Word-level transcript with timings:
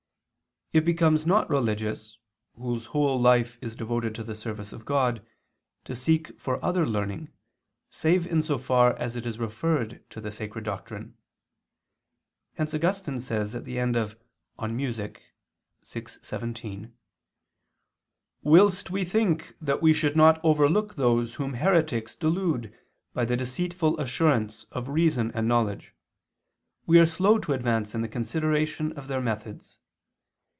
It 0.73 0.85
becomes 0.85 1.25
not 1.27 1.49
religious, 1.49 2.17
whose 2.55 2.85
whole 2.85 3.19
life 3.19 3.57
is 3.61 3.75
devoted 3.75 4.15
to 4.15 4.23
the 4.23 4.35
service 4.37 4.71
of 4.71 4.85
God, 4.85 5.21
to 5.83 5.97
seek 5.97 6.39
for 6.39 6.63
other 6.63 6.87
learning, 6.87 7.27
save 7.89 8.25
in 8.25 8.41
so 8.41 8.57
far 8.57 8.95
as 8.95 9.17
it 9.17 9.25
is 9.25 9.37
referred 9.37 10.01
to 10.11 10.21
the 10.21 10.31
sacred 10.31 10.63
doctrine. 10.63 11.17
Hence 12.53 12.73
Augustine 12.73 13.19
says 13.19 13.53
at 13.53 13.65
the 13.65 13.79
end 13.79 13.97
of 13.97 14.17
De 14.61 14.69
Musica 14.69 15.19
vi, 15.85 16.03
17: 16.05 16.93
"Whilst 18.41 18.89
we 18.89 19.03
think 19.03 19.57
that 19.59 19.81
we 19.81 19.91
should 19.91 20.15
not 20.15 20.39
overlook 20.41 20.95
those 20.95 21.33
whom 21.35 21.55
heretics 21.55 22.15
delude 22.15 22.73
by 23.13 23.25
the 23.25 23.35
deceitful 23.35 23.99
assurance 23.99 24.63
of 24.71 24.87
reason 24.87 25.31
and 25.35 25.49
knowledge, 25.49 25.93
we 26.85 26.97
are 26.97 27.05
slow 27.05 27.37
to 27.39 27.51
advance 27.51 27.93
in 27.93 27.99
the 28.01 28.07
consideration 28.07 28.93
of 28.93 29.09
their 29.09 29.19
methods. 29.19 29.77